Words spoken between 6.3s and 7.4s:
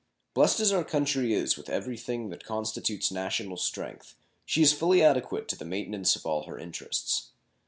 her interests.